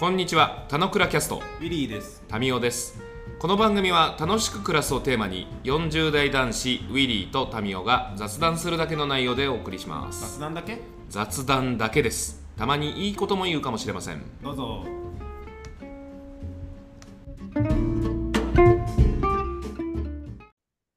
[0.00, 2.24] こんにちは、たのくらキャスト、ウィリーです。
[2.26, 3.02] タミオです。
[3.38, 10.38] この番組は楽しく暮らすをテーマに、40代男子ウィリーとタミオが雑談するだけの内容でお送りします。
[10.38, 10.78] 雑談だけ？
[11.10, 12.42] 雑談だけです。
[12.56, 14.22] たまにいいことも言うかもしれません。
[14.42, 14.86] どうぞ。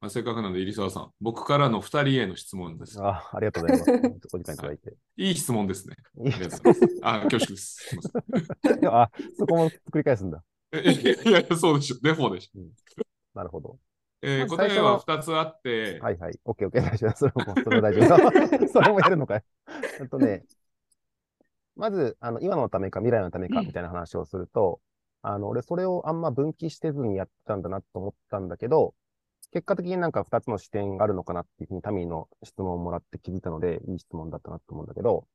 [0.04, 3.02] まあ、せっかくなので、入澤さん、僕からの2人への質問です。
[3.02, 3.92] あありがとうございます。
[4.34, 4.94] お時間いただいて。
[5.16, 5.96] いい質問ですね。
[6.20, 7.00] ありがとうございます。
[7.04, 7.76] あ、恐縮です。
[7.88, 8.04] すいま
[8.66, 10.44] せん あ、そこも繰り返すんだ。
[10.74, 11.96] えいやいやそうでしょ。
[12.04, 12.60] デフォでしょ。
[13.34, 13.80] なるほど。
[14.22, 16.38] えー答えは2つあって、はいはい。
[16.44, 16.84] オッケーオッケー。
[16.84, 17.16] 大丈夫。
[17.16, 18.68] それも、それも大丈夫。
[18.68, 19.44] それもやるのかい。
[20.02, 20.44] えっとね、
[21.78, 24.82] まず、あの、今のためか未来のためかみたいな話をすると、
[25.22, 28.94] あの、俺それをあんま分岐してずにやったんだなと思ったんだけど、
[29.54, 35.28] 結果的になんか2つの視点があるのかなっていうふうにタミーの質問をもらって気づいたので、いい質問だったなと思うんだけど、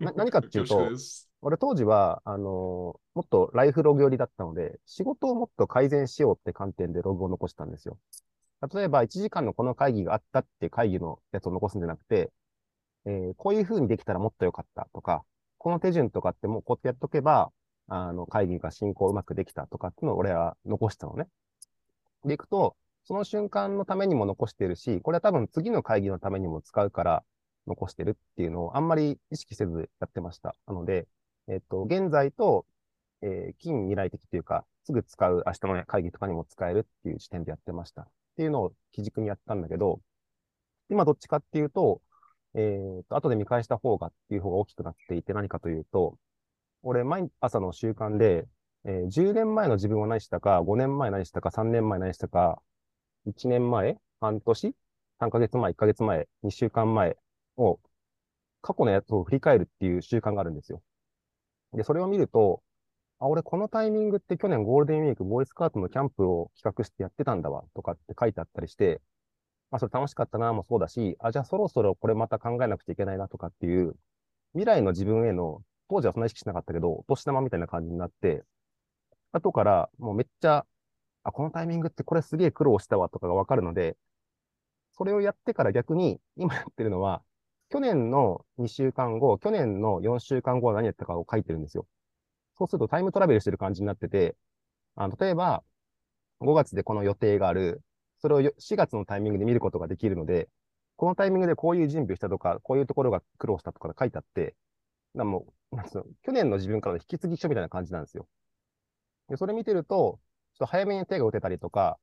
[0.00, 0.94] な何かっていうと。
[1.42, 7.98] 俺当時は、あのーもっとライフログ寄りだったので、仕事をもっと改善しようって観点でログを残したんですよ。
[8.74, 12.32] 例えば、1時間のこの会議があったって会議のやつを残すんじゃなくて、
[13.06, 15.24] えーこういう風にできたらもっと良かったとか、
[15.58, 17.52] この手順とかってもうこうやってやっとけば、
[17.88, 21.28] あの、会議が進行うまくできたとかっていうのを俺は残したのね。
[22.24, 22.76] で、いくと、
[23.08, 27.24] その瞬間のためにも残してるし、これは多分次の会議のためにも使うから
[27.66, 30.54] 残してるっていうのをあんまり意識せずやってました。
[30.66, 31.08] なので、
[31.48, 32.66] えっと、現在と、
[33.22, 38.02] えー近未来的というか、すぐ使う明日の会議とかにも使えるっていう視点でやってました。
[38.02, 40.02] っていうのを基軸にやったんだけど、
[40.90, 42.02] 今どっちかっていうと、
[42.54, 46.18] えっと、後で見返した方がっていう方が大きくなっていて何かというと、
[46.82, 48.48] 俺、毎朝の習慣で、
[48.84, 52.62] えー10年前の自分は何したか、5年前何したか、3年前何したか、
[53.26, 54.74] 1年前、半年、
[55.18, 57.16] 3ヶ月前、1ヶ月前、2週間前
[57.56, 57.80] を、
[58.62, 60.82] 過去のやつを振り返るっていう習慣があるんですよ。
[61.72, 62.62] で、それを見ると、
[63.20, 69.00] あ、俺このタイミングって去年ゴールデンウィークボーイスカートのキャンプを企画してやってたんだわ、とかって書いてあったりして、
[69.70, 73.96] まあ、それ楽しかったな、もそうだし、あ、じゃあそろそろこれまた考えなくちゃいけないなとかっていう、
[74.52, 78.44] 未来の自分への、当時はそんな意識しなかったけど、お年玉みたいな感じになって、
[79.32, 80.66] 後からもうめっちゃ、
[81.24, 83.96] あ、このタイミングってこれすげえ苦労したわとかがわかるので、
[84.92, 87.22] それをやってから逆に、今やってるのは、
[87.70, 91.86] 去年の2週間後、去年の4週間後は何やったかを書いてるんですよ。
[92.54, 94.36] そうするとタイムトラベルしてる感じになってて、
[94.96, 95.64] あの例えば、
[96.40, 97.82] 5月でこの予定がある、
[98.20, 100.48] それを4月のタイミングで見ることができるので、
[100.96, 104.56] このタイミングでこういう準備をしたとか、こういうところが苦労したとか書いてあって、
[105.14, 105.76] なもう、
[106.22, 108.28] 去年の自分からの引き継ぎ書みたいな感じなんですよ。
[109.28, 110.20] で、それ見てると、
[110.58, 111.98] ちょっと早めに手が打てたりとか、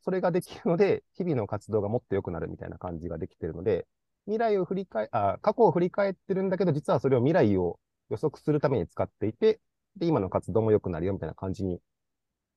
[0.00, 3.86] それができるので、日々の活動がもっと良くなるみたいな感じができてるので、
[4.24, 7.78] 未来を振り返、あ、過去を振り返ってるんだけど、実はそれを未来を
[8.10, 9.60] 予測するために使っていて、
[9.96, 11.80] で、今の活動も良くなるよみたいな感じに、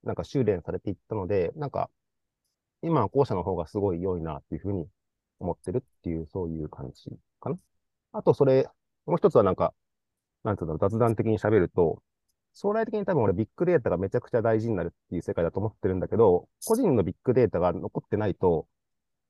[0.03, 1.89] なんか修練されていったので、なんか、
[2.81, 4.87] 今は後者の方がすごい良いなっていうふうに
[5.39, 7.57] 思ってるっていう、そういう感じかな。
[8.13, 8.67] あと、それ、
[9.05, 9.73] もう一つはなんか、
[10.43, 12.01] なんていうんだろう、雑談的に喋ると、
[12.53, 18.67] 将来的に多分俺ビッグデータがめちゃくちゃ大事になるっていう世界だと思ってるんだけど、個人のビッグデータが残ってないと、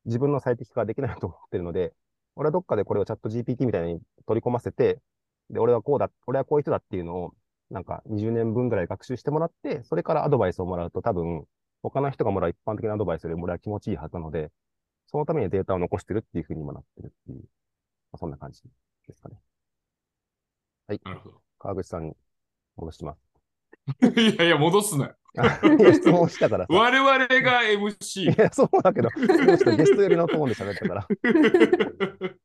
[0.06, 1.94] 自分の最適化ができないと思ってるので、
[2.36, 5.00] 俺はどっかでこれをチャット GPT みたいに取り込ませて、
[5.50, 7.34] で、俺はこうだ、俺はこういう人だっていうのを、
[7.70, 11.46] なんか20年分ぐらい学習してもらって、それからアドバイスをもらうと多分、
[11.82, 14.52] 他の人がもらう一般的なアドバイスよりも俺は気持ちいいはずなので、
[15.08, 17.44] そのためにデータを残してるっていうふうに今なってるっていう、ま
[18.14, 18.62] あそんな感じ
[19.08, 19.38] ですかね。
[20.88, 21.02] はい。
[21.04, 21.42] なるほど。
[21.60, 22.16] 川口さんに
[22.76, 23.20] 戻します。
[24.20, 25.16] いやいや、戻すなよ。
[25.94, 26.74] 質問したからさ。
[26.74, 28.40] 我々がい MC。
[28.40, 31.08] や、そうだけど、ちょっとゲスト寄りのトーンで喋ったから。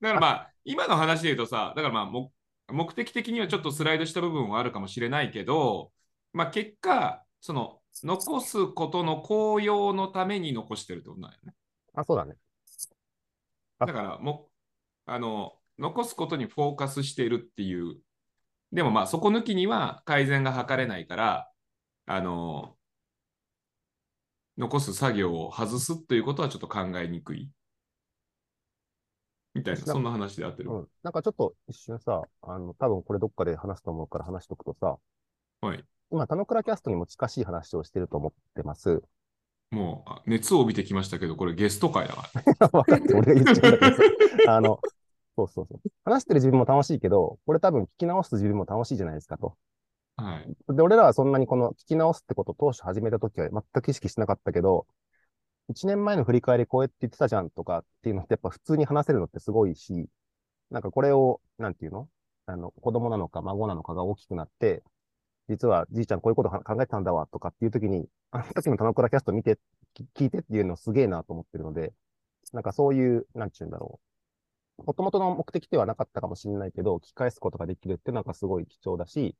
[0.00, 2.32] だからまあ、今の話で言うとさ、だからまあ、も
[2.68, 5.92] 目的的にはちょっとスライドした部分はあるかもしれないけど、
[6.32, 11.54] まあ結果、その、残すことの効用のために残してるってことなんよね。
[11.94, 12.36] あ、そうだね。
[13.78, 14.48] あだから、も
[15.06, 17.98] あの、残すことにフォーカスしているっていう。
[18.74, 21.50] でもまあ、そこ抜きには改善が図れないから、
[22.06, 22.76] あの、
[24.58, 27.48] 残す作業を外すということはちょっと考えにくい。
[29.54, 30.70] みたいな、そんな話であってる。
[30.70, 30.88] うん。
[31.04, 34.96] なんかちょっと一瞬さ、あの、多分これどっかで話すと思うから話しとくとさ、
[35.60, 35.84] はい。
[36.10, 39.02] 今、田野倉キャストにも近しい話をしてると思ってます。
[39.70, 42.28] もう、あ熱を帯びてきましたけど、これゲスト会だか
[42.58, 42.68] ら。
[42.74, 44.02] 分かって、俺が言っちゃうんだけどさ、
[44.48, 44.80] あの、
[45.36, 45.90] そうそうそう。
[46.04, 49.56] 話してる自分も楽しいけど、これ多分聞き直す自分も楽しいじゃないですかと。
[50.16, 50.74] はい。
[50.74, 54.86] で、俺らはそんなにこの聞き直すってことを当初始めた時は全く意識しなかったけど、
[55.70, 60.08] 1年前の振り返りこうやって言ってたじゃんとかっていうのってやっぱ普通に話せるのってすごいし、
[60.70, 62.08] なんかこれを、なんていうの？
[62.46, 64.82] あの、子供なのか孫なのかが大きくなって、
[65.48, 69.58] 実はじいちゃんこういうこと考えてたんだわとかっていう時に、あの時の田之倉キャスト見て、
[70.16, 71.92] 聞いてっていうのすげえなと思ってるので、
[72.52, 74.13] なんかそういう、なんちゅうんだろう。
[74.78, 79.36] もともとの目的ではなかったかもしれないけど、聞き返すことができるってなんかすごい貴重だし、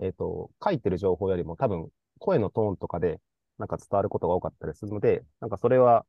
[0.00, 1.88] えっ、ー、と、書いてる情報よりも多分
[2.18, 3.20] 声のトーンとかで
[3.58, 6.04] なんか伝わることが多かったりするので、なんかそれは、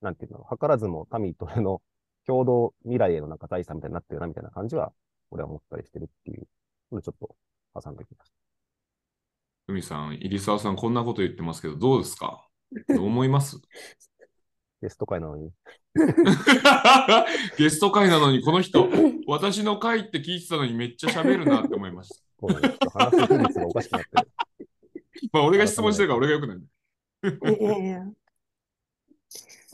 [0.00, 1.82] なんていうの、図らずも民との
[2.26, 4.92] 共同未来へのなんか財産みたいになってるなみたいな感じは、
[5.30, 6.46] 俺は思ったりしてるっていう
[6.92, 7.36] のでちょっと
[7.80, 8.36] 挟んできました。
[9.68, 12.48] 海さん、入澤さん、こんなこと言ってますけど、どうですか？
[12.88, 13.60] どう思います？
[14.82, 15.52] ゲスト会なのに。
[17.56, 18.88] ゲスト会なのに、この人、
[19.28, 22.16] 私の会って聞いてたのにめっちゃ喋るなって思いました。
[22.40, 22.78] そうなんです。
[22.92, 24.28] 話す比率がおかしくなってる。
[25.32, 26.58] まあ、俺が質問してるから俺がよくない。
[27.60, 28.04] いやいや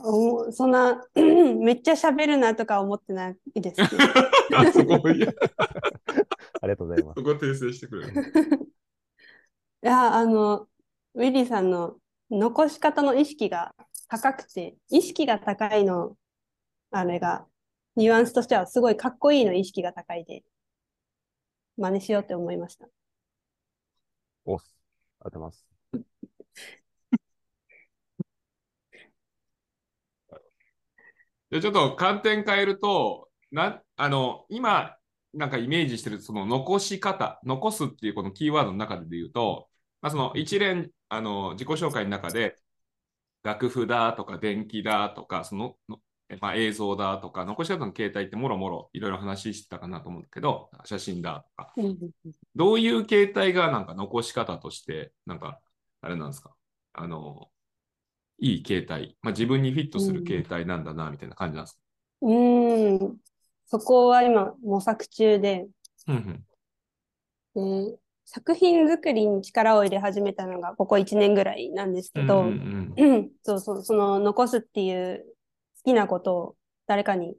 [0.01, 3.89] おそんなめっちゃ喋るなとか思ってないです、ね、
[4.73, 5.33] そこいや
[6.61, 7.21] ありがとうございます。
[7.21, 8.23] そこ訂正してくれる。
[9.83, 10.69] いや、あの、
[11.15, 11.97] ウィリーさんの
[12.31, 13.75] 残し方の意識が
[14.09, 16.17] 高くて、意識が高いの、
[16.91, 17.47] あれが、
[17.95, 20.43] ニュアンスとしてはすごいかっこいいの意識が高いで、
[21.77, 22.89] 真似しようって思いました。
[24.45, 24.61] おっ、
[25.21, 25.67] ありがとうございます。
[31.51, 34.97] でちょっと観点変えると、なあの今、
[35.35, 39.69] なんかイメージしてるその残し方、残すっていうこのキーワードの中で言うと、
[40.01, 42.57] まあ、その一連あの自己紹介の中で、
[43.43, 45.76] 楽譜だとか電気だとか、その
[46.40, 51.75] まあ、映像だとか、残し方の形態ってもろもろいろいろ話してたかなと思うんだけど、写真だとか、
[52.55, 55.58] どういう形態がなんか残し方として、なんか
[56.02, 56.55] あれなんですか、
[56.93, 57.49] あの
[58.38, 61.81] いい形態、まあ、自分にフィットする形態なんだな、みたいな感じなんですか？
[62.20, 63.17] うん、
[63.64, 65.67] そこは今模索中で、
[66.08, 66.44] うん
[67.55, 67.99] うん、
[68.31, 75.25] 作品作りに力を入れ始めたのがここ1年ぐらいなんですけど、うんうんうん、そうそう、その残すっていう
[75.79, 77.37] 好きなことを誰かに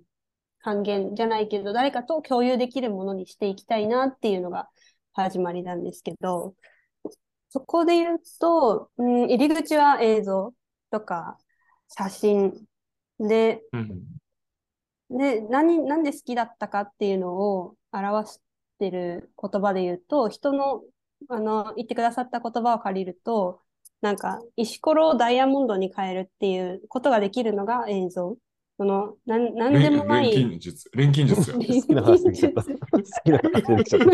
[0.61, 4.67] 還元じゃないけど、誰かと共有できるものにしていきたいなっていうのが
[5.13, 6.55] 始まりなんですけど、
[7.49, 10.55] そこで言うと、うん、入り口は映像
[10.89, 11.37] とか
[11.87, 12.53] 写真
[13.19, 13.77] で、う
[15.15, 18.39] ん、で何、なんで好きだったかっていうのを表
[18.79, 20.81] してる言葉で言うと、人の
[21.27, 23.59] あの言ってくださった言葉を借りると、
[24.01, 28.37] なんか石ころをダイヤモンドに変えるっていうことができるのが映像。
[28.77, 30.31] そのなんなんでもない。
[30.31, 30.89] 錬金術。
[30.95, 32.63] 錬金術 好きな話できちゃった。
[32.63, 32.69] 好
[33.25, 34.07] きな話できちゃった。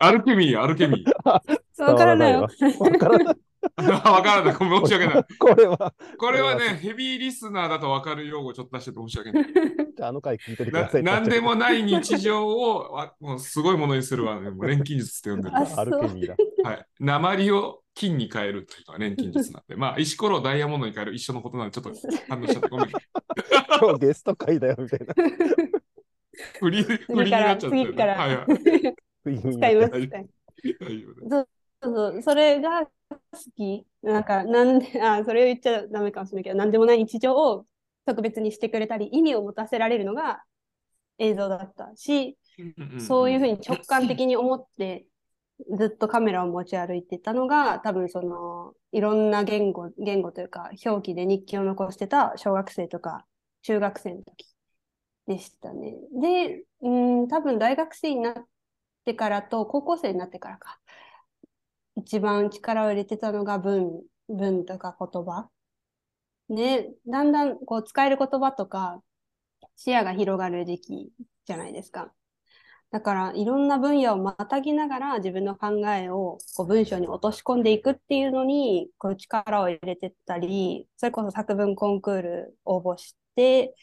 [0.06, 1.84] アルケミー、アルケミー。
[1.84, 2.48] わからないよ。
[2.80, 3.36] わからない。
[3.76, 4.54] わからない。
[4.54, 5.24] 申し訳ない。
[5.38, 5.94] これは。
[6.16, 9.44] これはね、ヘビーリスナーだとわかる用語ちょっと出してて申し訳ない。
[9.96, 11.02] じゃあ、の回聞いててください。
[11.02, 14.50] なんでもない日常をもうすごいものにするわ、ね。
[14.50, 15.56] もう錬金術って呼んでる。
[15.56, 16.36] アルケミーだ。
[16.62, 16.86] はい。
[17.00, 21.92] 鉛を金に変えるというのが錬金術なんで、まあ、石ころをダイヤモンドに変える一緒のことなんで、ちょっと
[22.28, 22.88] 反応しちゃって、ごめん。
[23.80, 25.14] 今日ゲスト会だよ、みたいな。
[26.60, 28.14] フリー、フリーになっちゃって、次から。
[28.14, 29.08] はいはい。
[29.52, 29.92] 使います。
[31.28, 31.48] そう
[31.82, 32.88] そう、それが
[33.32, 33.86] 好き。
[34.02, 37.66] なんか、なんで、あ、それを言っちゃダメかもしれないけど、なんでもない日常を
[38.06, 40.42] 特別にしてくれたり、意味を持たせられるのが
[41.18, 42.38] 映像だったし、
[42.98, 45.06] そういうふうに直感的に思って、
[45.76, 53.26] ずっとカメラを持ち歩いてたのが、多分その、いろんな言語、言語というか、表記で日記を残してた小学生とか、
[53.62, 54.46] 中学生の時
[55.26, 55.94] でしたね。
[56.20, 56.88] で、う
[57.24, 58.34] ん、多分大学生になっ
[59.04, 60.78] てからと、高校生になってからか。
[61.98, 65.50] 一番力を入れてたのが文、文とか言葉。
[66.48, 69.02] ね、だんだんこう使える言葉とか
[69.76, 71.12] 視野が広がる時期
[71.44, 72.12] じゃないですか。
[72.90, 83.74] だからいろんな分野をまたぎながら自分の考えをこう文章に落とし込んでいくっていうのにこう力を入れてったり、それこそ作文コンクール応募して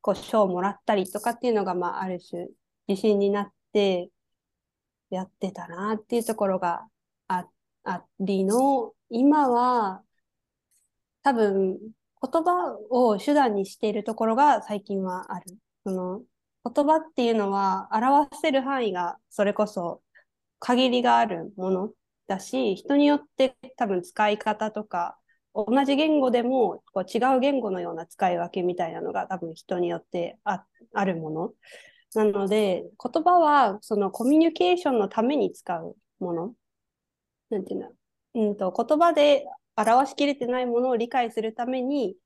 [0.00, 2.48] こう賞をもらったりとかっていうのがまあある種
[2.88, 4.10] 自信になって
[5.08, 6.86] やってたなっていうところが
[7.84, 10.02] ありの、今は
[11.22, 15.56] 多分言葉を手段にしているところが最近はある。
[15.84, 16.22] その
[16.64, 20.02] 言葉っていうのは表せる範囲がそれこそ
[20.58, 21.90] 限りがあるもの
[22.26, 25.18] だし、人によって多分使い方とか、
[25.54, 31.52] 同じ言語でもこう違う言語のような使い分けみたいなのが多分人によってああるもの。
[32.14, 36.54] なので、言葉はそのコミュニケーションのために使うもの。
[37.50, 37.90] なんていうの、
[38.34, 39.44] うんと、言葉で
[39.76, 42.16] 表しきれてないものを理解するために、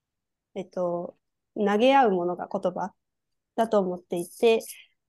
[0.54, 1.16] えっと、
[1.56, 2.92] 投げ合うものが言葉
[3.56, 4.60] だと思っていて、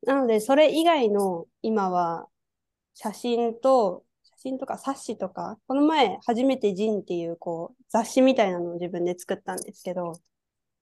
[0.04, 2.28] なので、それ以外の今は
[2.94, 10.14] 写真と、写信とか冊子とか、この前初めてジンっていうこう雑誌みたいなのを自分で作ったんですけど、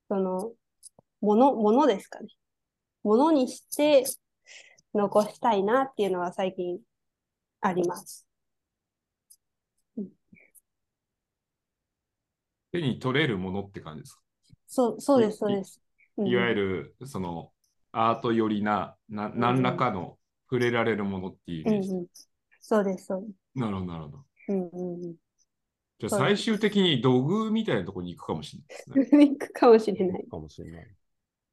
[0.09, 0.51] その、
[1.21, 2.27] もの、ものですかね。
[3.03, 4.05] ものにして
[4.93, 6.79] 残したいなっていうのは最近
[7.61, 8.27] あります。
[12.73, 14.21] 手に取れるものって感じですか？
[14.67, 15.79] そう、そうです、いそうです。
[16.17, 17.51] うんいわゆる、その、
[17.91, 20.17] アート寄りな、な何らかの
[20.49, 21.89] 触れられるものっていうイメージ。
[21.89, 22.07] うんうん。
[22.61, 23.59] そうです、そうです。
[23.59, 24.25] なるほど、なるほど。
[24.49, 25.15] うんうんうん。
[25.99, 29.27] じゃあそう最終的に土偶みたいなところに行くかもしれないですね。
[29.29, 30.27] 行くかもしれない。
[30.27, 30.95] かもしれない。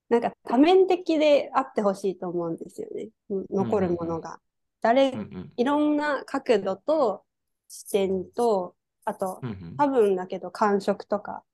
[0.08, 3.10] なんか多面的であってほしいと思うんですよね。
[3.28, 4.40] うん残るものが。
[4.82, 7.24] 誰うんうんいろんな角度と
[7.68, 9.76] 視点と、あとうんうん。
[9.76, 11.44] 多分だけど感触とか、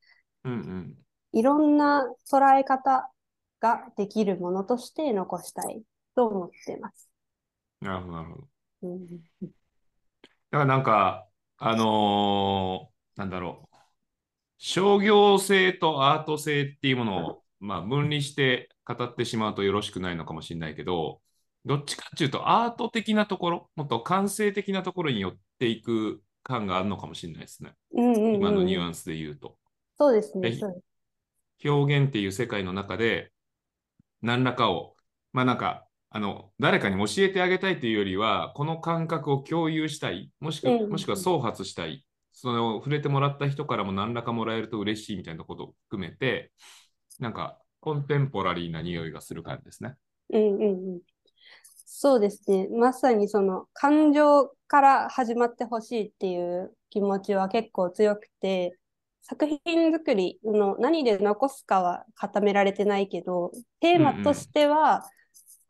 [0.44, 0.96] うんうん。
[1.32, 3.10] いろんな捉え方
[3.60, 5.82] ができるものとして残したい
[6.14, 7.10] と思ってます。
[7.80, 8.48] なるほど、なるほど。
[8.82, 9.20] うん
[10.50, 13.76] だからなんか、あのーなんだろう、
[14.58, 21.22] 商業性とアート性っていうものを、まあ、分離して語ってしまうとよろしくないのかもしれないけど、
[21.64, 27.74] どっちかっていうとアート的なところ、もっと感性的なところに寄っていく感があるのかもしれないですね。
[27.92, 29.56] うんうんうん今のニュアンスで言うと。
[29.98, 30.58] そうですね。
[31.64, 33.32] 表現っていう世界の中で
[34.22, 34.94] 何らかを、
[35.32, 46.52] まあなんか、あの、誰かに教えてあげたいというよりは、この感覚を共有したい、もしくうんうんうんもしくは創発したい、その触れてもらった人からも何らかもらえると嬉しいみたいなことを含めて、
[47.18, 49.94] なんか、コンテンポラリーな匂いがする感じですね。
[50.30, 51.00] うんうんうん。
[51.88, 52.68] そうですね。
[52.68, 58.76] まさにその感情から始まってほしいっていう気持ちは結構強くて、
[59.22, 65.04] 作品作りの何で残すかは固められてないけど、テーマとしては、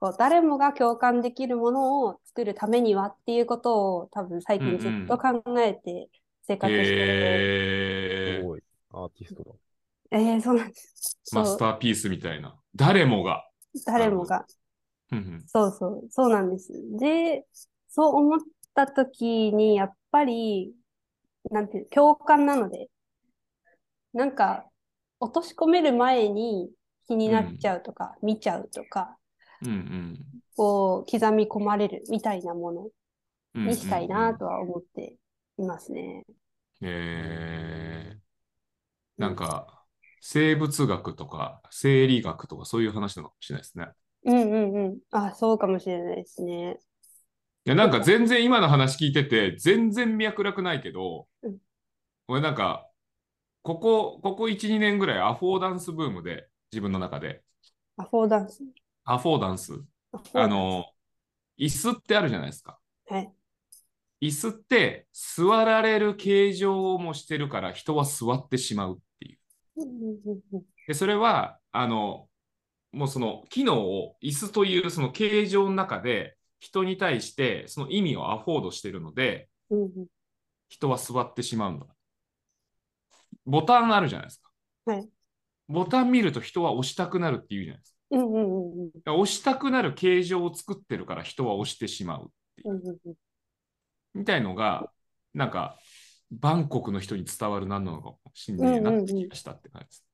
[0.01, 6.09] こう誰もが共感できるものを作るためにはっていうことを多分最近ずっと考えて
[6.47, 6.99] 生活してる。
[6.99, 8.63] へーすごい。
[8.91, 9.53] アーティストだ。
[10.13, 11.19] えー、そうなんです。
[11.33, 12.59] マスターピースみたいな。
[12.75, 13.45] 誰もが。
[13.85, 14.47] 誰もが。
[15.13, 15.45] うんうん。
[15.47, 16.73] そうそう、そうなんです。
[16.99, 17.47] で、
[17.89, 18.41] そう思っ
[18.75, 20.75] たときに、やっぱり、
[21.51, 22.91] なんていう、共感なので、
[24.13, 24.69] なんか、
[25.21, 26.71] 落とし込める前に
[27.07, 29.17] 気になっちゃうとか、見ちゃうとか、
[29.63, 30.27] うんうん。
[30.57, 32.89] こう、刻み込まれるみたいなもの
[33.55, 35.17] うんうんにしたいなとは思って
[35.59, 36.25] いますね。
[36.83, 39.87] えー、なんか、
[40.21, 43.89] 生物学とか生理学とかそういう話なのかもしれないですね。
[44.25, 44.99] うんうんうん。
[45.11, 46.79] あ、そうかもしれないですね。
[47.67, 51.59] いや、なんか全然今の話聞いてて、全然脈絡ないけどうん、
[52.29, 52.89] 俺なんか、
[53.63, 57.43] ここ、ここ1、2年ぐらいアフォーダンスブームで、自分の中で、
[57.99, 58.63] アフォーダンス？
[59.05, 59.73] アフォーダンス、
[60.35, 60.87] あ、の、
[61.59, 62.79] 椅子ってあるじゃないですか。
[63.09, 63.33] はい。
[64.21, 69.39] 椅子って座られる形状もしてるから人は座ってしまうっていう。
[70.87, 72.29] で、それは、あの、
[72.93, 80.07] もうその機能を椅子というその形状の中で人に対してその意味をアフォードしてるので、うんうん
[80.69, 81.87] 人は座ってしまうんだ。
[83.45, 84.51] ボタンあるじゃないですか。
[84.87, 85.09] はい。
[85.69, 87.97] ボタン見ると人は押したくなるっていうじゃないですか。
[88.11, 92.27] うんうんうんうんだから押したくなる形状を作ってるから人は押してしまうっ
[92.57, 93.15] ていううん
[94.15, 94.91] みたいのが、
[95.35, 95.79] なんか、
[96.31, 100.06] バンコクの人に伝わる何なのかもしんねえなって気がしたって感じです。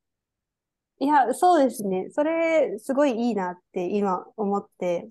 [1.03, 2.11] いや、そうですね。
[2.11, 5.09] それ、すごいいいなって今思って、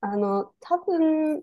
[0.00, 1.42] あの、多分、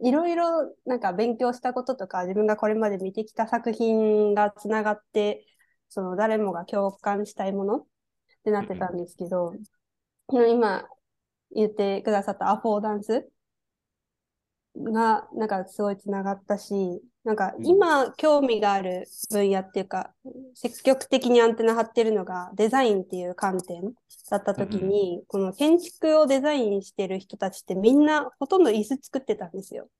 [0.00, 5.46] いろいろなんか勉強したこととか、自分がこれまで見てきた作品がつながって、
[5.88, 7.86] その誰もが共感したいものっ
[8.44, 9.54] てなってたんですけど、
[10.28, 10.86] 今
[11.52, 13.26] 言ってくださったアフォーダンス
[14.76, 20.14] が、なんかすごいつながったし、なんか今興味がある分野っていうか、
[20.54, 23.92] 積極的にアンテナ張ってるのがデザインっていう観点
[24.30, 29.90] だった時に、この建築をデザインしてる人たちってみんなほとんど椅子作ってたんですよ。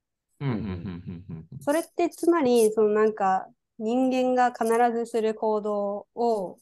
[1.61, 3.47] それってつまり、そのなんか
[3.79, 4.67] 人間が必
[4.99, 6.59] ずする行動を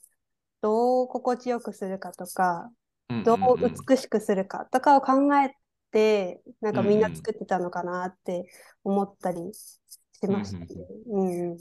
[0.63, 2.73] どう心地よくするかとか、
[3.09, 3.39] うんどう
[3.89, 5.55] 美しくするかとかを考え
[5.93, 8.51] て、なんかみんな作ってたのかなって
[8.83, 9.53] 思ったり
[10.21, 10.67] しましたね。
[11.11, 11.59] うんうんうん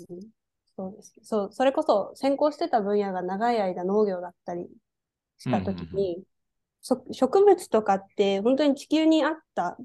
[0.75, 1.13] そうです。
[1.23, 4.67] そう、それこそ専攻してた分野が長い間農業だったり
[5.37, 6.23] したときうんうんに、
[6.81, 9.77] そ植物とかって本当に地球に合った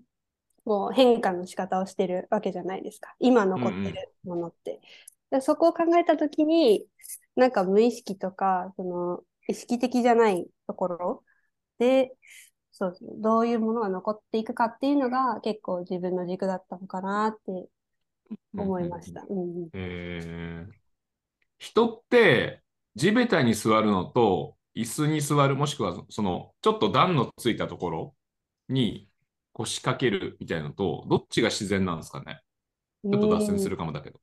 [0.65, 3.15] こう変化の仕方をしてるわけじゃないですか。
[3.21, 4.81] 今残ってるものって。
[5.31, 6.87] でそこを考えたときに、
[7.37, 11.25] なんか無意識とか、その意識的じゃないところ
[11.79, 12.13] で、
[12.73, 17.69] そうそう、どういうものが残っていくかっていうのが結構自分の軸だったのかなって
[18.57, 19.25] 思いました。
[19.29, 19.69] うんうん。
[19.73, 20.73] えー。
[21.59, 22.63] 人って
[22.97, 28.15] 地べたに座るのと椅子に座るもしくはそのちょっと段のついたところ
[28.69, 29.09] に
[29.53, 32.41] 腰掛けるみたいなのとどっちが自然なんですかね？
[33.05, 34.21] ちょっと脱線するかもだけど。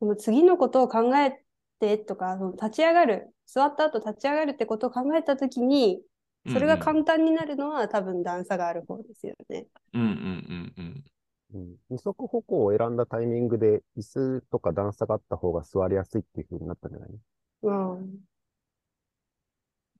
[0.00, 1.42] その次のことを考え
[1.80, 6.00] てとか、立ち上がる、座った後立ち上がるってことを考えたときに、
[6.52, 9.66] それが簡単になるのは、多分段差がある方ですよね。
[9.94, 11.04] うんうんうんうん。
[11.54, 17.10] うん二足歩行を選んだタイミングで、椅子とか段差があった方が座りやすいっていう風になったんじゃない？
[17.62, 18.00] うん。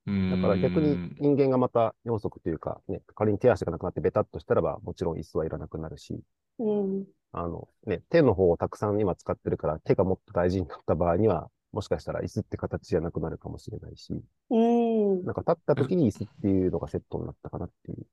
[0.07, 6.21] うんだから逆に人間がまた4足というか、ね、仮に手足がなくなってベタっとしたらば、もちろん椅子はいらなくなるし、
[6.59, 7.05] うん。
[7.33, 15.25] あの、ね、手の方をたくさん今使ってるから、手がもっと大事になった場合には、もしかしたら椅子って形じゃなくなるかもしれないし、うん。
[15.25, 18.07] なんか立った時に椅子っていうのがセットになったかなっていう。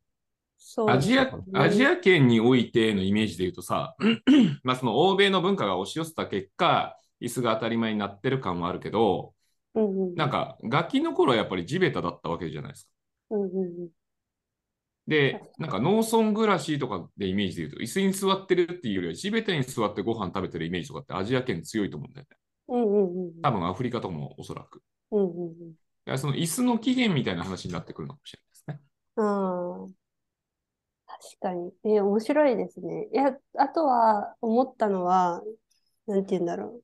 [0.58, 3.96] そうアジア、アジア圏においてのイメージで言うとさ、
[4.64, 9.34] まあその欧米の文化が押し寄せた結果、椅子が当たり前になってる感はあるけど、
[9.76, 10.16] うんうん。
[10.16, 12.90] なんかガキの頃はやっぱり地べただったわけじゃないですか。
[13.32, 13.90] うんうんうん。
[15.08, 22.38] で、なんか農村暮らしとかでイメージで言うと、椅子に座ってるっていうよりは地べたに座ってご飯食べてるイメージとかってアジア圏強いと思うんだよね。
[22.68, 23.42] うんうんうん。
[23.42, 24.82] 多分アフリカとかもおそらく。
[25.12, 25.76] うんうん
[26.08, 26.18] うん。
[26.18, 28.80] その椅子の起源みたいな話になってくるのかもしれないですね。
[29.18, 30.06] ああ、
[31.08, 31.72] 確かに。
[31.84, 33.08] え、面白いですね。
[33.12, 35.42] いや、あとは思ったのは、
[36.08, 36.84] なんて言うんだろう。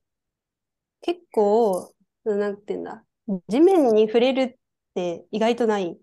[1.02, 3.04] 結構、なんて言うんだ。
[3.48, 4.54] 地面に触れるっ
[4.94, 5.96] て意外とない。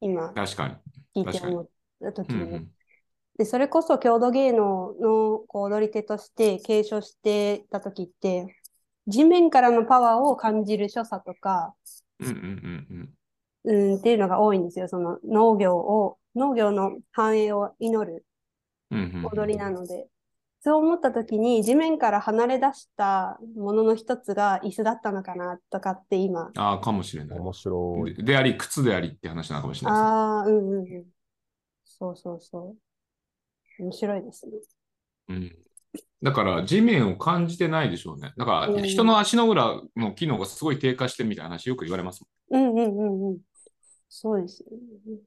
[0.00, 0.68] 今、確か
[1.14, 1.24] に。
[1.24, 1.68] 聞いて思っ
[2.00, 2.44] た時にね。
[2.44, 2.70] うんうん
[3.36, 8.46] で、それこそ郷土芸能のこう踊り手として継承してた時って、
[9.06, 11.74] 地面からのパワーを感じる所作とか、
[12.20, 13.14] うんうんうん
[13.64, 13.92] うん。
[13.92, 14.88] うん、っていうのが多いんですよ。
[14.88, 18.24] その農業を、農業の繁栄を祈る
[18.90, 20.08] うんうんうん踊りなので。
[20.64, 26.52] そう思った時に地面から離れ出したものの一つが椅子だったのかなとかって今。
[26.56, 27.38] ああ、かもしれない。
[27.38, 28.14] 面白い。
[28.14, 31.04] でであり、靴でありって話なのかもしれないああ、うんうんうん。
[31.84, 32.74] そうそうそ
[33.78, 33.82] う。
[33.82, 34.22] 面白い。
[34.22, 34.52] ですね。
[35.28, 35.56] うん。
[36.22, 38.32] だから地面を感じてないでしょうね。
[38.36, 42.62] だかうんら人の足の裏の機能がすごい低下してるみたいな話よく言われますもん。
[42.62, 43.38] うんうんうんうん。
[44.08, 45.18] そうですよね。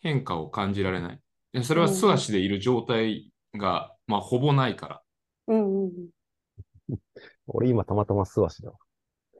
[0.00, 1.62] 変化を感じられない。
[1.62, 5.02] それは素足でいる状態が、まあ、ほぼないから。
[5.48, 5.92] うんうん
[7.48, 8.76] 俺今たまたま素足だわ。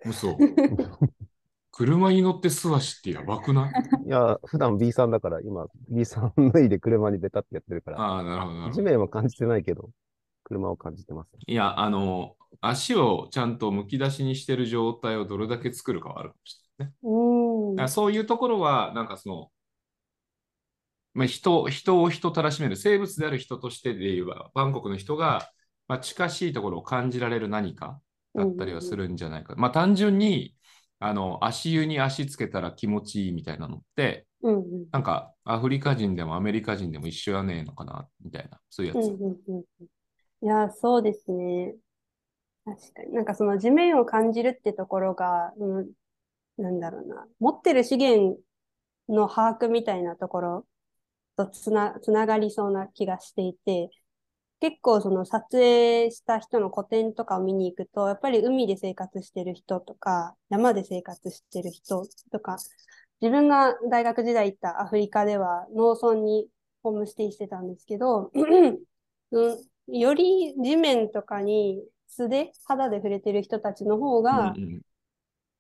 [0.05, 0.37] 嘘。
[0.39, 0.57] うん。
[1.73, 3.73] 車に乗って素足ってやばくない？
[4.07, 8.71] いや、普段 B さんだから、今 B さん脱いで車にベタってやってるから、ああ、なるほど。
[8.71, 9.91] 地面は感じてないけど、
[10.47, 11.31] 車を感じてます。
[11.47, 16.95] いや、あの、足をちゃんとむき出しにしてる状態をどれだけ作るかはあるかもしれないね。
[17.03, 19.51] うんだからそういうところは、なんかその、
[21.15, 25.51] まあ、人、人を人たらしめる生物である人としてで言えば、バンコクの人が、
[25.89, 28.01] まあ、近しいところを感じられる何か
[28.35, 29.55] だったりはするんじゃないか。
[29.57, 30.55] まあ単純に、
[30.99, 39.07] あの、足湯に足つけたら気持ちいいみたいなのって、うんうんなんかアフリカ人でもアメリカ人でも一緒やねえのかな、みたいな、そういうやつ。
[39.07, 39.65] うんうんうん
[40.43, 41.75] いや、そうですね。
[42.65, 43.13] 確かに。
[43.15, 45.93] なんかその地面を感じるってところが、うん、
[46.59, 47.27] なんだろうな。
[47.41, 48.39] 持ってる資源
[49.09, 50.67] の把握みたいなところ
[51.37, 53.91] とつな、つながりそうな気がしていて、
[54.61, 62.57] 結構その撮影した人の個展とかを見に行くと、やっぱり海で生活してる人とか、山で生活してる人とか、
[63.21, 66.49] 自分が大学時代行ったアフリカでは農村に
[66.83, 68.79] ホームステイしてたんですけど、うん、
[69.89, 74.83] より地面とかに素で肌で触れてる人たちの方が、うんうん。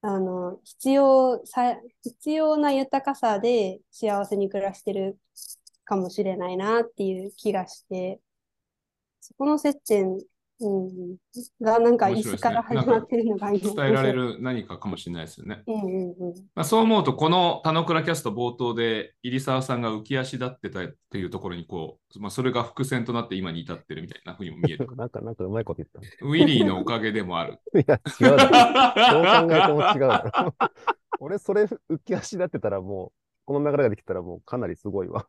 [0.03, 5.19] あの、必要さ、必要な豊かさで幸せに暮らしてる
[5.85, 8.21] かもしれないなっていう気がして、
[9.21, 10.19] そこの接点、
[10.59, 11.17] うん、
[11.61, 15.63] がなんか椅子から始まってるのが今伝えられ面る何かかもしれないですよね。
[15.67, 16.35] うんうんうん。
[16.55, 24.87] まあ、そう思うと、この田之倉キャスト冒頭で入澤さんが浮き足立ってたっていうところにこう、まあ、それが伏線となって今に至ってるみたいなふうにも見える。
[24.97, 26.09] なんか、なんかうまいこと言ったね。
[26.23, 27.59] ウィリーのおかげでもある。
[27.75, 29.23] いや、違うだろ。
[29.23, 30.55] どう考えても違うだろ。
[31.21, 33.13] 俺、それ浮き足立ってたらもう、
[33.45, 35.27] この流れができたらもうかなりすごいわ。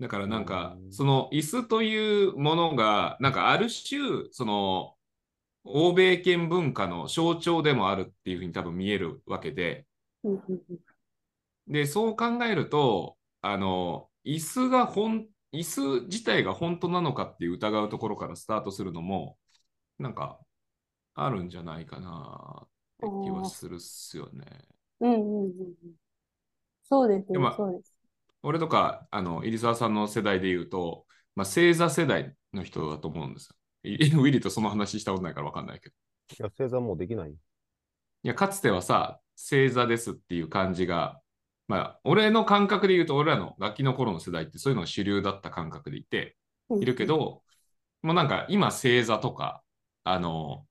[0.00, 0.92] だからなんかう、ん。
[0.92, 4.00] その椅子というものが、なんかある種、
[4.32, 4.96] その、
[5.64, 9.86] 欧米圏文化の象徴でもあるっていうふうに多分見えるわけで、
[11.66, 19.38] で、そう考えると、あの、椅子が本、椅子自体が本当なのかっていう疑うところからスタートするのも、
[19.98, 20.40] なんか、
[21.14, 24.46] あるんじゃないかなって気はするっすよね。
[25.00, 25.74] うんうんうんうん。
[26.82, 27.89] そうですね、でもそうです。
[28.42, 33.56] 俺とか、あの、入澤さんの世代で言うと、まあ、星座世代の人だと思うんですよ。
[33.82, 35.94] い ウィリーとその話したことないから分かんないけど。
[36.38, 37.30] いや、星座もうできない。
[37.30, 37.36] い
[38.22, 41.20] や、かつてはさ、星座ですっていう感じが、
[41.68, 46.36] まあ、俺の感覚で言うと、俺らのガキの頃の世代ってそういうのが主流だった感覚でいて、
[46.80, 47.42] いるけど、
[48.02, 49.62] もうなんか今星座とか、
[50.04, 50.66] あの、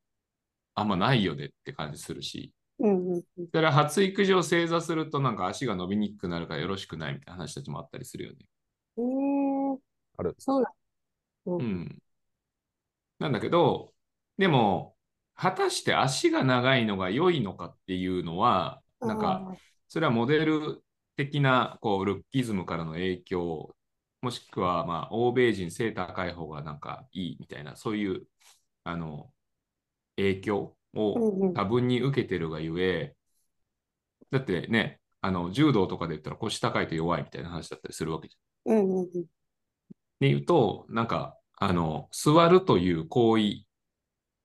[0.76, 3.48] あんまないよねって感じするし、うんうんうん。
[3.54, 8.38] それは発育上正座するとなんか足が伸びにくくなるからよろしくないみたいな話たちもあったりするよね。
[8.98, 9.78] えー、
[10.18, 10.36] ある。
[10.38, 10.74] そうだ。
[11.46, 12.02] うん。
[13.20, 13.94] なんだけど、
[14.38, 14.96] でも、
[15.36, 19.56] 果たして足が長いのが良いのかっていうのは、なんか、
[19.88, 20.84] それはモデル
[21.16, 23.76] 的なこうルッキズムからの影響、
[24.22, 28.28] もしくはまあ欧米人背高い方がなんかいいみたいな、そういう
[28.84, 29.32] あの
[30.18, 33.16] 影響うんをうん多分に受けてるがゆえ、
[34.32, 38.74] だってね、あの柔道とかで言ったら腰高いと弱いみたいな話だったりするわけじゃん。
[38.74, 39.26] うんうんうん。
[40.20, 43.66] で言うと、なんか、あの、座るという行為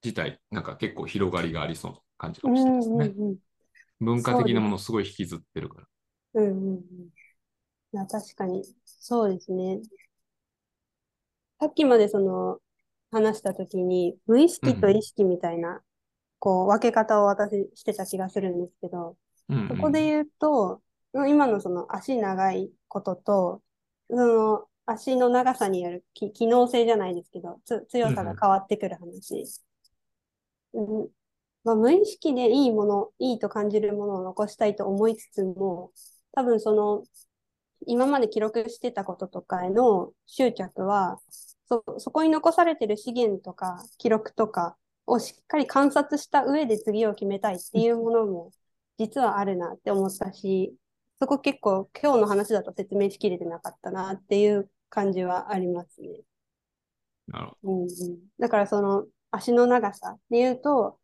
[0.04, 3.07] 自体、なんか結構広がりがありそうな感じかもしれないですね。
[3.07, 3.38] うんうんうん
[4.00, 5.87] 文化的なものをすごい引きずってるから。
[6.35, 6.85] うんうん
[7.94, 8.07] うん。
[8.09, 9.80] 確かに、そうですね。
[11.61, 12.59] さっきまでその、
[13.11, 15.80] 話したときに、無意識と意識みたいな、
[16.44, 19.16] こう、分け方を私してた気がするんですけど、
[19.48, 20.83] うんうんそこで言うと、
[21.26, 23.62] 今のその足長いことと、
[24.11, 29.42] その足の長さによるき機能性じゃないですけど、つ強さが変わってくる話。
[30.74, 31.09] うん
[31.64, 35.92] まあ、無意識でいいもの、いいと感じるものを残したいと思いつつも、
[36.33, 37.04] 多分その、
[37.87, 41.18] 今まで記録してたこととかへの執着は、
[41.68, 48.50] そ、そこに残されてる資源とか記録とかをしっかり観察した上で次を決めたいっていうものも
[48.98, 50.74] 実はあるなって思ったし、
[51.20, 56.08] そこ結構今日の話だと説明しきれてなかったなっていう感じはありますね。
[57.26, 57.88] なるほうんうん、
[58.38, 60.98] だからその足の長さで言うと、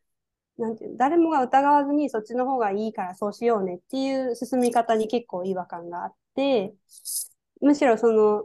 [0.59, 6.75] なんていうの誰もが疑わずにそっちの方がいいからそうしようねっていう進み方に結構違和感があって、
[7.61, 8.45] むしろその、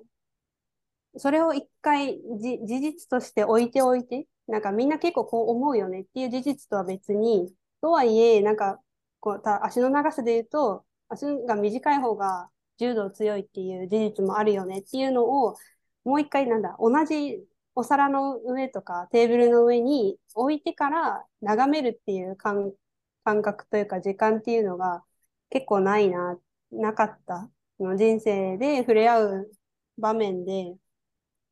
[1.18, 8.80] それを一回じ事実として置いておいて、なんかみんな結構こう思うよねっていう事実とは別に、とはいえ、なんか
[9.20, 15.56] こうた足の長さで言うと、足が短い方が柔道強いっていう事実もあるよねっていうのを、
[16.04, 17.44] もう一回なんだ、同じ
[17.76, 22.74] お皿の上とかテーブルの上に置いてから眺めるっていう感
[23.24, 25.04] 感覚というか時間っていうのが
[25.50, 26.38] 結構ないな、
[26.72, 27.50] なかった。
[27.80, 29.52] 人生で触れ合う
[29.98, 30.78] 場面で、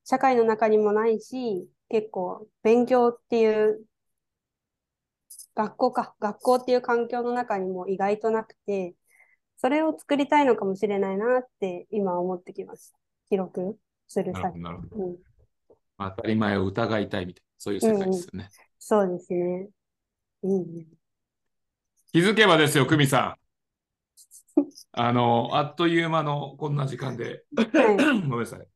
[0.06, 3.86] 社会の中にもないし、結構勉強っていう、
[5.54, 8.96] 学校か、学校っていう環境の中にも意外となくて、
[9.58, 12.98] それを作りたいのかもしれないなって今思ってきました。
[13.30, 13.78] 記録
[14.08, 15.06] する際ど、なるほど。
[15.06, 15.18] うん、
[16.00, 18.50] 当たり前を疑いたいみたいな、そういう世界ですよね。
[18.80, 19.70] そうですね。
[20.42, 20.88] うんうん。
[22.12, 23.38] 気づけばですよ、久美さ
[24.58, 24.62] ん。
[24.94, 27.98] あの、あっという間のこんな時間で、はい。
[28.28, 28.60] ごめんなさい。
[28.62, 28.74] うん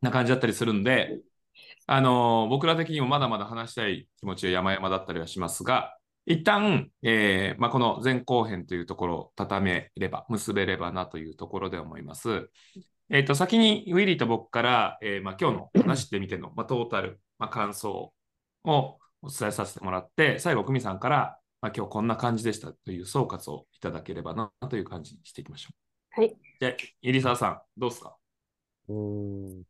[0.00, 1.20] な感じだったりするんで、
[1.92, 12.48] あの僕ら的にもまだまだ話したい気持ちは山々だったりはしますが、一旦、えーまあ、この前後編というところを畳めれば、結べればなというところで思います。
[13.10, 18.12] えっ、と、先にウィリーと僕から、えーまあ、今日の話してみての、まあ、トータル、まあ、感想
[18.62, 25.70] をお伝えさせてもらって、最後、久美さんから、まあ、今日こんな感じでしたという総括をいただければなという感じにしていきましょ
[26.16, 26.20] う。
[26.20, 26.36] はい。
[26.60, 26.72] じゃあ、
[27.02, 28.16] 入澤さん、どうですか？
[28.88, 29.69] うーん。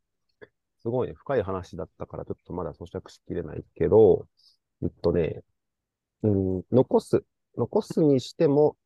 [0.82, 4.26] すごいね、深い話だったから、ちょっとまだ咀嚼しきれないけど、
[4.82, 5.42] えっとね、
[6.22, 7.24] うん、残す、
[7.56, 8.76] 残すにしても、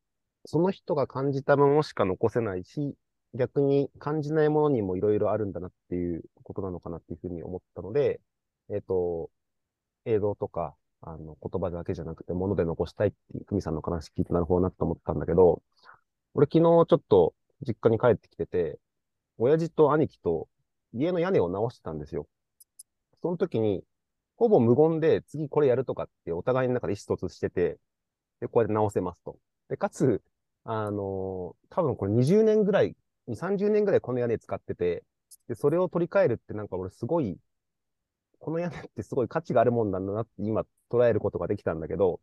[0.44, 2.94] その人が感じたものしか残せないし、
[3.35, 8.20] 逆に感じないものにもいろいろあるんだなっていうことなのかなっていうふうに思ったので、
[8.70, 9.30] えっと、
[10.04, 15.62] 映像とか、あの、言葉だけじゃなくて、物で残したいっていう、久美さんの話聞いてなるほどなと思ったんだけど、
[16.35, 17.35] 俺昨日ちょっと
[17.66, 18.78] 実家に帰ってきてて、
[19.38, 20.48] 親父と兄貴と
[20.94, 22.26] 家の屋根を直してたんですよ。
[23.22, 23.85] その時に、
[24.37, 27.78] ほぼ無言で次これやるとかってお互いの中で意思疎通してて、
[28.40, 29.38] で、こうやって直せますと。
[29.68, 30.22] で、かつ、
[30.64, 32.96] あのー多分これ20年ぐらい、
[33.28, 35.04] 2、30年ぐらいこの屋根使ってて、
[35.48, 37.38] で、それを取り替えるってなんか俺すごい、
[38.38, 42.20] この屋根ってすごい価値があるもんなんだなって今捉えることができたんだけど、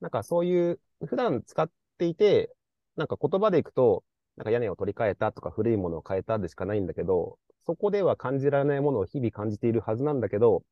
[0.00, 2.54] なんかそういう、普段使っていて、
[2.96, 4.04] なんか言葉でいくと、
[4.36, 10.62] なんか屋根を取り替えたとか古いものを変えたでしかないんだけど、そこでは感じられないものを日々感じているはずなんだけど、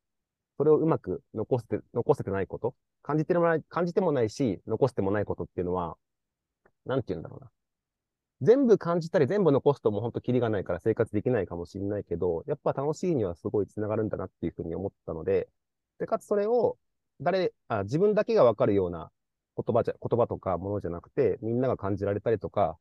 [0.59, 5.97] それをうまく残せて、残せてないこと感じてもない、感じてもないし、残してもないことっていうのは、
[6.87, 7.51] なんて言うんだろうな。
[8.43, 15.49] 全部感じたり全部残すともう本当キリがないから生活できないかもしれないけど、やっぱ楽しいにはすごいつながるんだなっていうふうに思ったので、
[15.99, 16.77] で、かつそれを
[17.21, 19.11] 誰、あ自分だけがわかるような
[19.57, 22.79] 言葉じゃ、言葉とかものじゃなくて、みんなが感じられたりとか、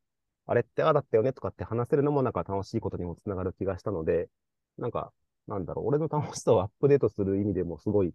[0.47, 4.29] あれってああだったよねとかって話せるのもなんか楽しいことにもつながる気がしたので、
[4.77, 5.13] なんか、
[5.47, 8.13] なんだろう、俺の楽しさをアップデートする意味でもすごい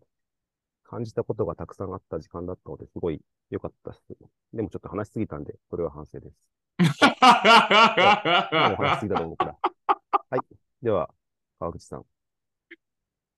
[0.84, 4.04] 感じたことがたくさんあった時間だったので、すごい良かったです。
[4.52, 6.36] でもちょっと話しすぎたんで、それは反省です。
[6.78, 6.90] もう
[8.76, 9.56] 話しすぎたと思うから。
[10.30, 10.40] はい。
[10.82, 11.10] では、
[11.58, 12.04] 川口さん。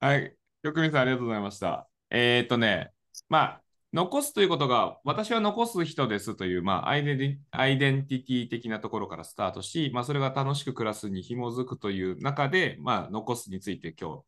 [0.01, 0.37] はい。
[0.63, 1.89] 局民さん、ありがとうございました。
[2.11, 2.93] えーっとね、
[3.29, 14.25] まあ、残すということが、私は残す人ですという、まあ、アイデンティアイデンティティ的なところからスタートし、まあ、それが楽しく暮らすに紐づくという中で、まあ、残すについて今日、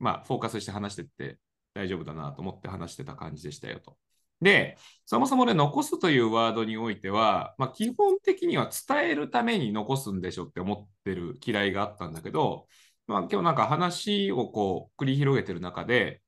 [0.00, 1.38] まあ、フォーカスして話してって
[1.74, 3.96] 大丈夫だなと思って話してた感じでしたよと。
[4.40, 12.66] で、そもそもね、残すというワードにおいては、まあ、基本的には伝えるために残すんでしょって思ってる嫌いがあったんだけど、
[13.06, 16.20] まあ、今日なんか話をこう繰り広げてる中で、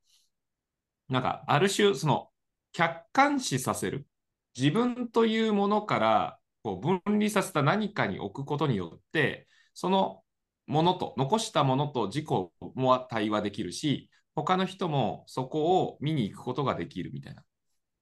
[1.09, 2.31] なんかある種、その
[2.77, 4.07] 客観視させる。
[4.55, 10.23] 自分というものからこう分離させた何かに置くことによって、その
[10.67, 12.27] ものと、残したものと自己
[12.75, 17.45] も対話できるし、他の人もそこを見に行くことができるみたいな。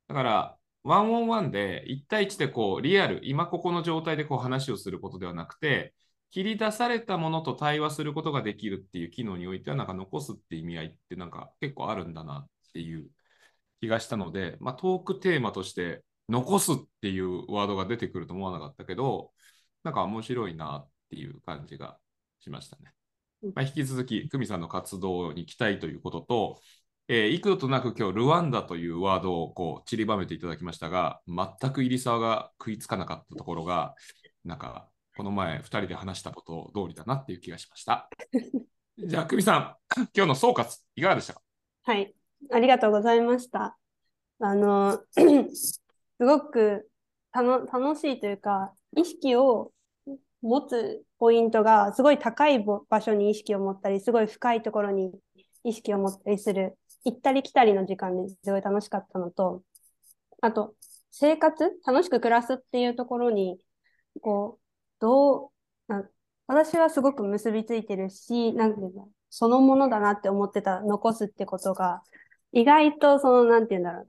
[0.09, 5.95] だから、ワンオンワンで1対1でこうリアル、今ここの状態でこう話をすることではなくて、
[6.33, 13.09] 切り出されたものと対話することができるっていう機能においては、なんか残すって意味合いってなんか結構あるんだなっていう
[13.81, 19.33] 気がしたので、まあ、トークテーマとして残すっていうワードが出てくると思わなかったけど、
[19.83, 21.99] なんか面白いなっていう感じが
[22.41, 22.93] しましたね。
[23.55, 26.61] まあ、引き続き、久美さんの活動に期待ということと、
[27.09, 33.95] えー幾度となく今日、ルワンダというワードをこう散りばめていただきましたが、全く入沢が食いつかなかったところが、
[34.45, 38.09] なんか、この前、2人で話したこと通りだなっていう気がしました。
[38.97, 39.77] じゃあ、久美さん、
[40.15, 41.43] 今日の総括、いかがでしたか？
[41.83, 42.15] はい。
[42.51, 43.77] ありがとうございました。
[44.40, 45.03] あの、
[45.55, 45.81] す
[46.20, 46.88] ごく
[47.33, 49.73] たの楽しいというか、意識を
[50.42, 55.12] 持つポイントがすごい高い場所に意識を持ったり、すごい深いところに
[55.64, 59.62] 意識を持ったりする、行ったり来たりの時間ですごい楽しかったのと、
[60.42, 60.75] あと、
[61.11, 63.59] 生活、楽しく暮らすっていうところに、
[64.20, 64.62] こう、
[65.01, 65.51] どう、
[65.88, 66.09] な
[66.47, 72.03] 私はすごく結びついてるし、なんていうんだ、そのものだなって思ってた、残すってことが、
[72.55, 74.09] 意外とその、なんていうんだろう。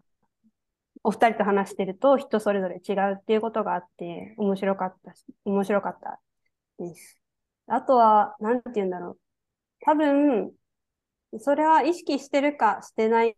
[1.03, 6.19] お二人と話してると人それぞれ違うっていうことがあって、面白かったし、面白かった
[6.79, 7.19] です。
[7.67, 9.19] あとは、なんていうんだろう。
[9.81, 10.53] 多分、
[11.39, 13.36] それは意識してるかしてない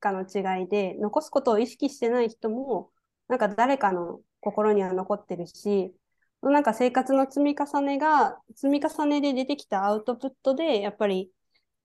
[0.00, 2.90] かの違いで、残すことを意識してない人も、
[3.28, 5.94] なんか誰かの心には残ってるし、
[6.42, 11.32] なんか生活の積み重ねが、積み重ねで出てきたアウトプットで、やっぱり、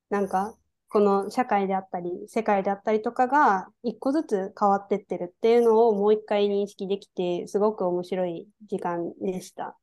[0.10, 0.56] なんか、
[0.96, 9.78] この社会であったり、世界であったりとかが、一個ずつ変わってってるっていうのをもう一回認識できて、すごく面白い時間でした。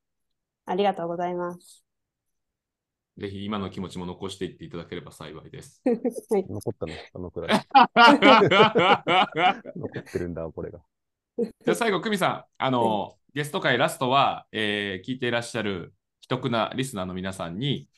[0.65, 1.85] ありがとうございます。
[3.19, 5.83] ぜひ今の気持ちも残していっていただければ幸いです。
[6.31, 6.47] はい。
[6.49, 7.61] 残ったのあのくらい。
[9.77, 10.81] 残ってるんだ、これが。
[11.37, 17.91] じゃあ最後、久美さん、あの、ゲスト会ラストは、えー聞いていらっしゃる既得なリスナーの皆さんに、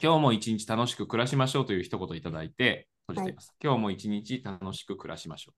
[0.00, 3.54] 今日も一日楽しく暮らしましょうという一言いただいて閉じています。
[3.62, 5.52] 今日も一日楽しく暮らしましょ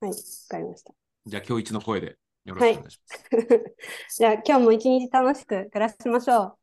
[0.00, 0.10] はい。
[0.12, 0.16] わ
[0.48, 0.92] かりました。
[0.92, 0.94] う。
[1.26, 4.16] じゃあ今日一の声でよろしくお願いします。
[4.18, 6.56] じゃあ、今日も一日楽しく暮らしましょう。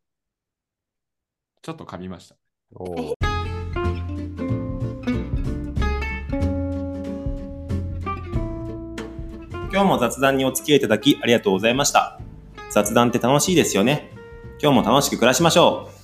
[1.62, 2.38] ちょっと噛みました。
[9.70, 12.20] 今日も雑談にお付き合いいただきありがとうございました。
[12.72, 14.12] 雑談って楽しいですよね。
[14.62, 15.97] 今日も楽しく暮らしましょう。